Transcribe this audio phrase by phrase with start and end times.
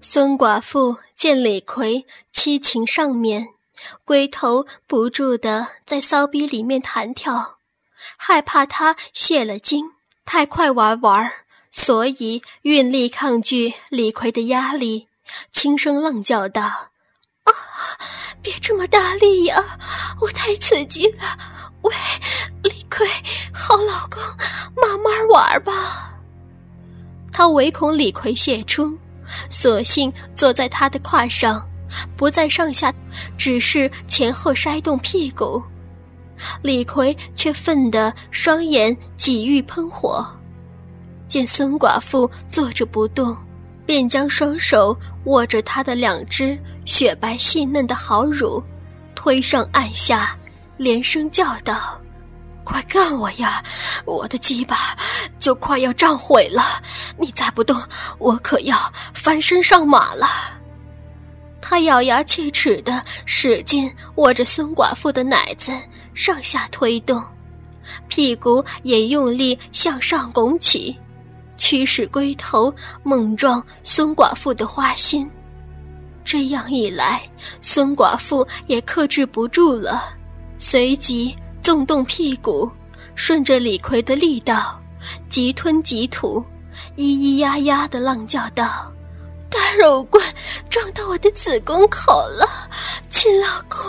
[0.00, 3.48] 孙寡妇见李逵七情上面，
[4.04, 7.58] 龟头不住的在骚逼里面弹跳，
[8.16, 9.92] 害怕他泄了精，
[10.24, 11.30] 太快玩玩，
[11.72, 15.08] 所以运力抗拒李逵的压力，
[15.50, 16.62] 轻声浪叫道
[17.44, 17.52] ：“啊，
[18.40, 19.62] 别这么大力呀，
[20.20, 21.22] 我太刺激了！
[21.82, 21.92] 喂，
[22.62, 23.04] 李逵，
[23.52, 24.22] 好老公，
[24.80, 26.20] 慢慢玩吧。”
[27.32, 28.98] 他唯恐李逵泄出，
[29.50, 31.66] 索性坐在他的胯上，
[32.16, 32.92] 不再上下，
[33.36, 35.62] 只是前后筛动屁股。
[36.62, 40.24] 李逵却愤得双眼几欲喷火，
[41.26, 43.36] 见孙寡妇坐着不动，
[43.84, 48.62] 便将双手握着她的两只雪白细嫩的好乳，
[49.14, 50.36] 推上按下，
[50.76, 52.00] 连声叫道。
[52.68, 53.62] 快干我呀！
[54.04, 54.76] 我的鸡巴
[55.38, 56.62] 就快要胀毁了，
[57.16, 57.74] 你再不动，
[58.18, 58.76] 我可要
[59.14, 60.26] 翻身上马了。
[61.62, 65.72] 他咬牙切齿的使劲握着孙寡妇的奶子
[66.12, 67.24] 上下推动，
[68.06, 70.94] 屁股也用力向上拱起，
[71.56, 72.70] 驱使龟头
[73.02, 75.28] 猛撞孙寡妇的花心。
[76.22, 77.22] 这样一来，
[77.62, 80.02] 孙寡妇也克制不住了，
[80.58, 81.34] 随即。
[81.60, 82.70] 纵动屁股，
[83.14, 84.80] 顺着李逵的力道，
[85.28, 86.44] 急吞急吐，
[86.96, 88.92] 咿咿呀呀的浪叫道
[89.50, 90.22] ：“大肉棍
[90.70, 92.46] 撞到我的子宫口了，
[93.10, 93.80] 亲老公，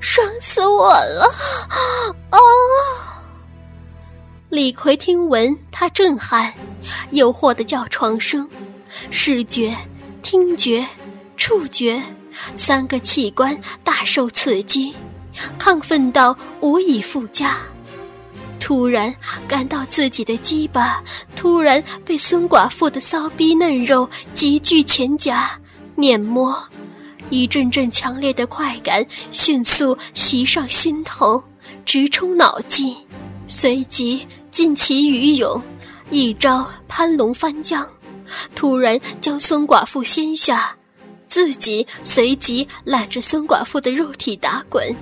[0.00, 1.30] 爽死我了！”
[2.30, 2.38] 啊！
[4.50, 6.52] 李逵听闻他震撼、
[7.10, 8.48] 诱惑的叫床声，
[9.10, 9.76] 视觉、
[10.22, 10.86] 听觉、
[11.36, 12.00] 触觉
[12.54, 14.94] 三个器官大受刺激。
[15.58, 17.56] 亢奋到无以复加，
[18.58, 19.14] 突然
[19.46, 21.02] 感到自己的鸡巴
[21.36, 25.50] 突然被孙寡妇的骚逼嫩肉急剧前夹
[25.96, 26.56] 碾磨，
[27.30, 31.42] 一阵阵强烈的快感迅速袭上心头，
[31.84, 32.96] 直冲脑际，
[33.46, 35.62] 随即尽其余勇，
[36.10, 37.86] 一招攀龙翻江，
[38.54, 40.76] 突然将孙寡妇掀下，
[41.26, 44.94] 自己随即揽着孙寡妇的肉体打滚。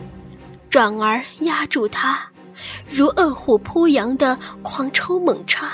[0.72, 2.30] 转而压住他，
[2.88, 5.70] 如饿虎扑羊的狂抽猛插，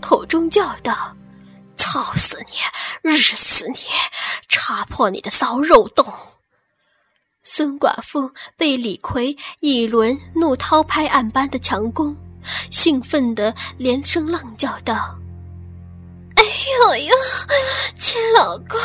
[0.00, 1.16] 口中叫道
[1.78, 3.76] ：“操死你，日死你，
[4.48, 6.04] 插破你的骚肉洞！”
[7.44, 12.16] 孙寡妇被李逵一轮怒涛拍岸般的强攻，
[12.72, 15.16] 兴奋的连声浪叫道。
[16.54, 17.14] 哎呦呦，
[17.96, 18.78] 亲老公，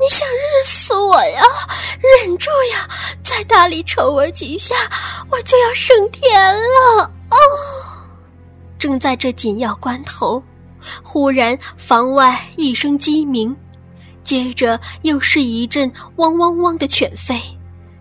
[0.00, 1.42] 你想日死我呀？
[2.00, 2.88] 忍住呀！
[3.22, 4.74] 再大力抽我几下，
[5.30, 7.36] 我就要升天了哦！
[8.80, 10.42] 正在这紧要关头，
[11.04, 13.56] 忽然房外一声鸡鸣，
[14.24, 17.40] 接着又是一阵汪汪汪的犬吠，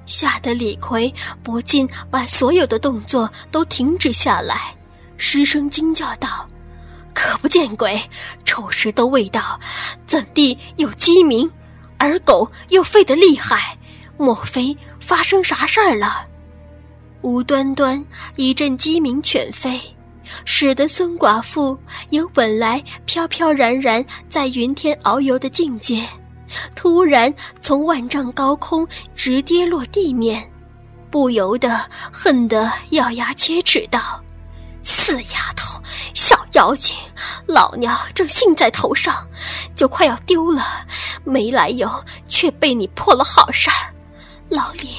[0.07, 1.13] 吓得李逵
[1.43, 4.75] 不禁把所有的动作都停止下来，
[5.17, 6.49] 失声惊叫道。
[7.13, 8.01] 可不见鬼！
[8.45, 9.59] 臭石头味道，
[10.05, 11.49] 怎地有鸡鸣？
[11.97, 13.77] 而狗又吠得厉害，
[14.17, 16.27] 莫非发生啥事儿了？
[17.21, 18.03] 无端端
[18.35, 19.79] 一阵鸡鸣犬吠，
[20.43, 21.77] 使得孙寡妇
[22.09, 26.05] 由本来飘飘然然在云天遨游的境界，
[26.75, 28.85] 突然从万丈高空
[29.15, 30.43] 直跌落地面，
[31.09, 31.79] 不由得
[32.11, 34.21] 恨得咬牙切齿道
[34.83, 35.72] ：“死丫头！”
[36.13, 36.95] 小妖精，
[37.47, 39.27] 老娘正兴在头上，
[39.75, 40.63] 就快要丢了，
[41.23, 41.89] 没来由
[42.27, 43.93] 却被你破了好事儿。
[44.49, 44.89] 老李，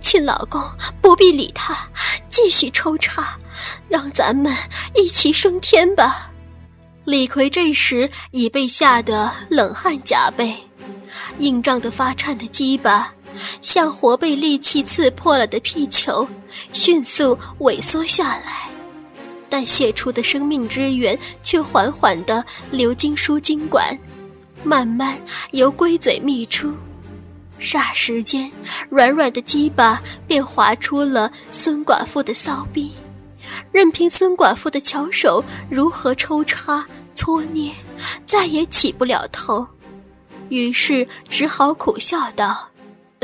[0.00, 0.62] 亲老公
[1.02, 1.76] 不必理他，
[2.30, 3.38] 继续抽插，
[3.88, 4.50] 让咱们
[4.94, 6.30] 一起升天吧。
[7.04, 10.56] 李逵这时已被吓得冷汗浃背，
[11.38, 13.12] 硬胀得发颤的鸡巴，
[13.60, 16.26] 像活被利器刺破了的皮球，
[16.72, 18.71] 迅速萎缩下来。
[19.52, 23.94] 但泄出的生命之源却缓缓地流经输精管，
[24.64, 25.20] 慢慢
[25.50, 26.72] 由龟嘴泌出。
[27.60, 28.50] 霎时间，
[28.88, 32.92] 软软的鸡巴便滑出了孙寡妇的骚逼，
[33.70, 37.70] 任凭孙寡妇的巧手如何抽插搓捏，
[38.24, 39.66] 再也起不了头。
[40.48, 42.71] 于是只好苦笑道。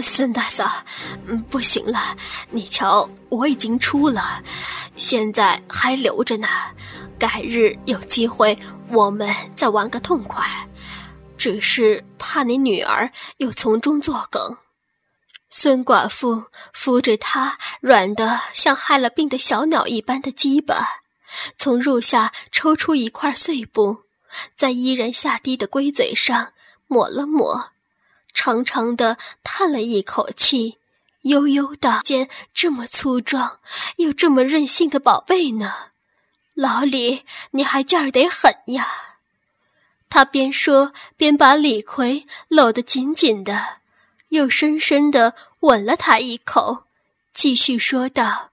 [0.00, 0.85] 孙大嫂，
[1.27, 2.17] 嗯，不行了，
[2.50, 4.43] 你瞧，我已经出了，
[4.97, 6.47] 现在还留着呢，
[7.19, 8.59] 改日有机会
[8.91, 10.45] 我们再玩个痛快，
[11.37, 14.56] 只是怕你女儿又从中作梗。
[15.50, 21.00] 孙寡妇扶着她软的像害了病的小鸟一般的鸡巴，
[21.56, 24.05] 从褥下抽出一块碎布，
[24.55, 26.53] 在依然下低的龟嘴上
[26.87, 27.73] 抹了抹。
[28.40, 30.79] 长长的叹了一口气，
[31.23, 33.58] 悠悠的：“见这么粗壮
[33.96, 35.90] 又这么任性的宝贝呢，
[36.55, 38.87] 老李，你还劲儿得狠呀！”
[40.08, 43.81] 他边说边把李逵搂得紧紧的，
[44.29, 46.85] 又深深的吻了他一口，
[47.35, 48.50] 继续说道：“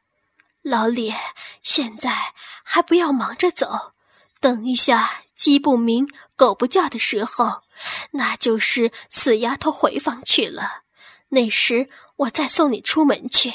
[0.64, 1.14] 老李，
[1.62, 2.34] 现在
[2.64, 3.94] 还不要忙着走，
[4.40, 7.64] 等一下鸡不鸣、狗不叫的时候，
[8.12, 10.84] 那就是死丫头回房去了。
[11.30, 13.54] 那时我再送你出门去。”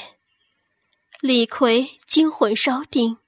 [1.21, 3.19] 李逵惊魂稍定，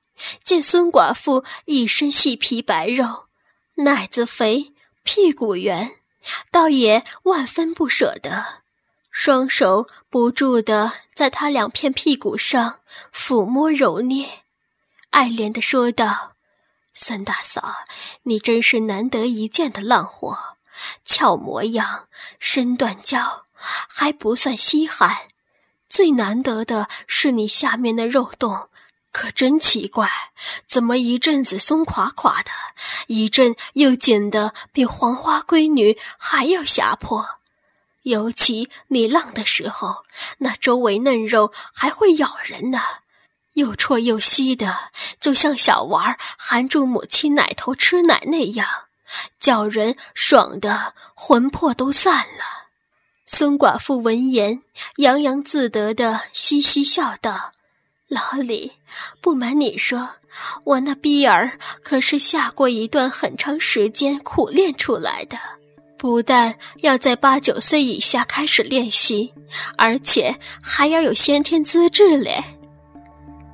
[0.43, 3.29] 见孙寡妇一身细皮白肉。
[3.77, 6.01] 奶子肥，屁股圆，
[6.51, 8.63] 倒也万分不舍得，
[9.11, 12.81] 双手不住地在他两片屁股上
[13.13, 14.43] 抚摸揉捏，
[15.11, 16.32] 爱怜地说道
[16.95, 17.85] ：“孙大嫂，
[18.23, 20.57] 你真是难得一见的浪货，
[21.05, 22.09] 俏模样，
[22.39, 25.29] 身段娇，还不算稀罕。
[25.89, 28.69] 最难得的是你下面的肉洞。”
[29.13, 30.09] 可真奇怪，
[30.67, 32.51] 怎么一阵子松垮垮的，
[33.09, 37.41] 一阵又紧得比黄花闺女还要吓迫？
[38.05, 40.07] 尤其你浪的时候，
[40.39, 42.81] 那周围嫩肉还会咬人呢，
[43.55, 44.75] 又戳又吸的，
[45.21, 48.67] 就像小娃儿含住母亲奶头吃奶那样，
[49.39, 52.71] 叫人爽得魂魄都散了。
[53.27, 54.63] 孙寡妇闻言，
[54.97, 57.53] 洋洋自得的嘻嘻笑道。
[58.09, 58.73] 老李，
[59.23, 60.17] 不瞒你说，
[60.65, 65.39] 我那逼儿可是下过一段很长时间苦练出来的，
[65.97, 69.33] 不但要在八九岁以下开始练习，
[69.79, 72.45] 而且还要有先天资质嘞。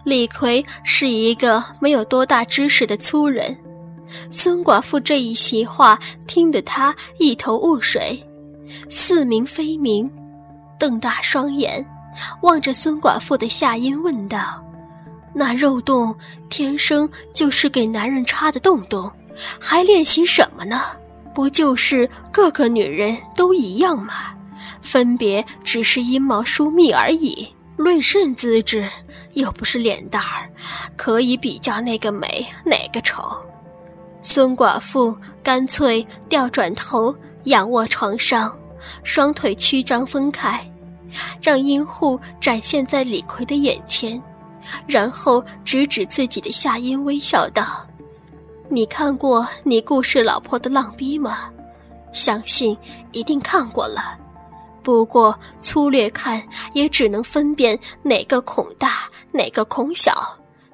[0.08, 3.55] 李逵是一个没有多大知识的粗人，
[4.31, 8.19] 孙寡妇这一席话听得他一头雾水，
[8.88, 10.10] 似明非明，
[10.78, 11.87] 瞪大双眼。
[12.40, 14.64] 望着孙寡妇的下阴问道
[15.34, 16.12] ：“那肉洞
[16.49, 19.12] 天生就是给男人插的洞洞，
[19.60, 20.81] 还练习什么呢？
[21.34, 24.34] 不就是各个女人都一样吗？
[24.81, 27.46] 分别只是阴毛疏密而已。
[27.78, 28.86] 论肾资质，
[29.34, 30.50] 又不是脸蛋儿，
[30.96, 33.25] 可以比较那个美哪个丑。”
[34.20, 37.14] 孙寡妇干脆调转头
[37.44, 38.58] 仰卧床上，
[39.04, 40.60] 双腿曲张分开。
[41.40, 44.20] 让阴户展现在李逵的眼前，
[44.86, 47.86] 然后指指自己的下阴，微笑道
[48.69, 51.48] ：“你看过你故事老婆的浪逼吗？
[52.12, 52.76] 相信
[53.12, 54.19] 一定看过了。
[54.88, 56.43] 不过粗略看
[56.73, 58.88] 也只能分辨哪个孔大，
[59.32, 60.14] 哪个孔小，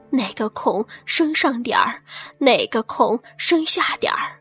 [0.09, 2.01] 哪个孔升上点儿，
[2.39, 4.39] 哪个孔升下点儿。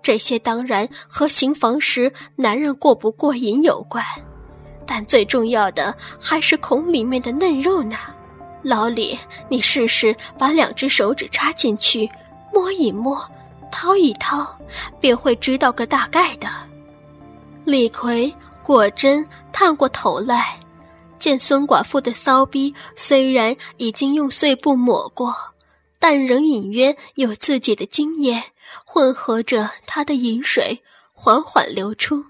[0.00, 4.02] 这些当然和行房时男人过不过瘾有关。”
[4.88, 7.98] 但最重要的还是孔里面的嫩肉呢，
[8.62, 9.18] 老李，
[9.50, 12.08] 你试试把两只手指插进去，
[12.54, 13.22] 摸一摸，
[13.70, 14.58] 掏一掏，
[14.98, 16.48] 便会知道个大概的。
[17.66, 20.60] 李逵果真探过头来，
[21.18, 25.34] 见孙寡妇的骚逼虽然已经用碎布抹过，
[25.98, 28.42] 但仍隐约有自己的精液
[28.84, 32.24] 混合着他的饮水，缓缓流出。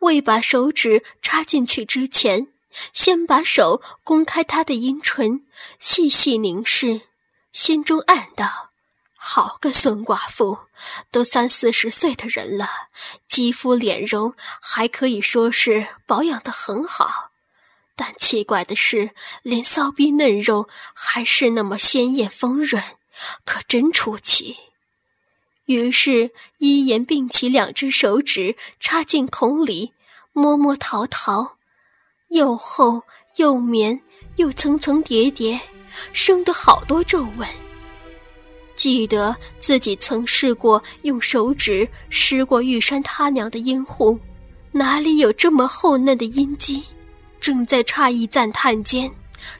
[0.00, 2.48] 未把手指插进去之前，
[2.94, 5.44] 先把手公开他的阴唇，
[5.78, 7.02] 细细凝视，
[7.52, 8.67] 心中暗道
[9.20, 10.58] ：“好个孙寡妇，
[11.10, 12.66] 都三四十岁的人了，
[13.26, 17.32] 肌肤脸容还可以说是保养的很好，
[17.96, 19.10] 但奇怪的是，
[19.42, 22.80] 连骚逼嫩肉还是那么鲜艳丰润，
[23.44, 24.56] 可真出奇。”
[25.66, 29.92] 于是，一言并起两只手指插进孔里，
[30.32, 31.58] 摸摸淘淘，
[32.28, 33.02] 又厚
[33.36, 34.00] 又绵，
[34.36, 35.60] 又层层叠叠，
[36.12, 37.67] 生得好多皱纹。
[38.78, 44.16] 记得自己曾试过用手指湿过玉山他娘的阴户，
[44.70, 46.80] 哪里有这么厚嫩的阴肌？
[47.40, 49.10] 正在诧异赞叹间，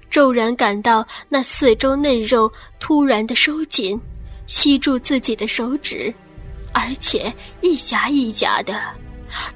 [0.08, 4.00] 骤然感到那四周嫩肉突然的收紧。
[4.46, 6.14] 吸住自己的手指，
[6.72, 8.80] 而且一夹一夹的，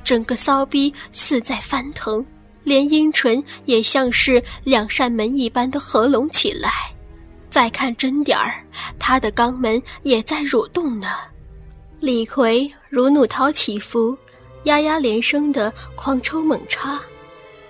[0.03, 2.25] 整个骚逼似在翻腾，
[2.65, 6.93] 连阴唇也像是两扇门一般的合拢起来。
[7.53, 8.65] 再看真点儿，
[8.99, 11.09] 他的肛门也在蠕动呢。
[12.01, 14.17] 李逵如怒涛起伏，
[14.65, 16.99] 呀呀连声的狂抽猛插；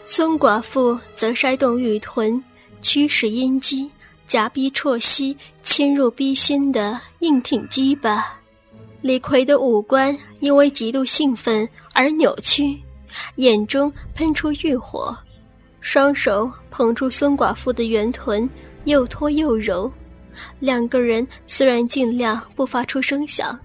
[0.04, 2.40] 孙寡妇则筛动玉臀，
[2.80, 3.90] 驱使阴茎。
[4.24, 8.38] 夹逼啜吸，侵入逼心的硬挺鸡巴。
[9.00, 12.80] 李逵的五官因为极度兴奋而扭曲，
[13.34, 15.14] 眼中喷出欲火，
[15.80, 18.48] 双手捧住孙寡妇的圆臀，
[18.84, 19.90] 又拖又揉。
[20.58, 23.58] 两个人虽然尽量不发出声响，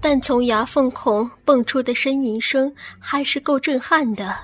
[0.00, 4.36] 但从牙缝孔蹦出的呻吟声还是够震撼的。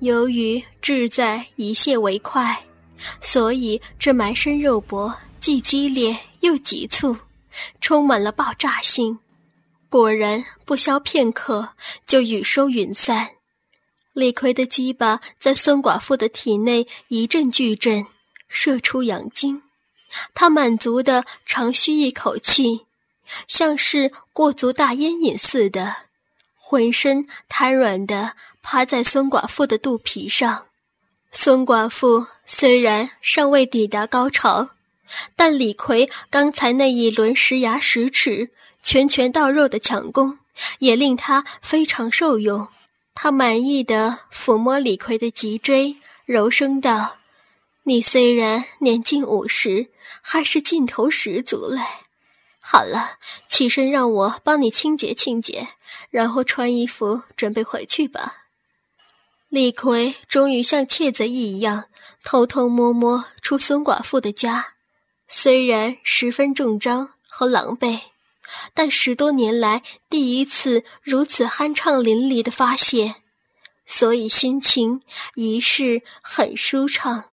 [0.00, 2.58] 由于志在一泄为快，
[3.20, 7.16] 所以这埋身肉搏既激烈又急促，
[7.80, 9.18] 充满了爆炸性。
[9.88, 11.68] 果然不消片刻，
[12.06, 13.28] 就雨收云散。
[14.12, 18.04] 李逵的鸡巴在孙寡妇的体内一阵巨震，
[18.54, 19.62] 射出阳精。
[20.32, 22.86] 他满足的长吁一口气，
[23.48, 25.96] 像是过足大烟瘾似的，
[26.54, 30.68] 浑身瘫软的趴在孙寡妇的肚皮上。
[31.32, 34.70] 孙寡妇虽然尚未抵达高潮，
[35.34, 38.50] 但李逵刚才那一轮石牙石齿、
[38.84, 40.38] 拳拳到肉的强攻，
[40.78, 42.68] 也令他非常受用。
[43.16, 47.16] 他满意的抚摸李逵的脊椎，柔声道。
[47.86, 49.90] 你虽然年近五十，
[50.22, 51.82] 还是劲头十足嘞。
[52.58, 55.68] 好了，起身让我帮你清洁清洁，
[56.08, 58.46] 然后穿衣服准备回去吧。
[59.50, 61.84] 李逵终于像窃贼一样
[62.22, 64.74] 偷偷摸摸出孙寡妇的家，
[65.28, 68.00] 虽然十分重张和狼狈，
[68.72, 73.16] 但十多年来第一次如此酣畅淋漓的发泄，
[73.84, 75.02] 所以心情
[75.34, 77.30] 一是很舒畅。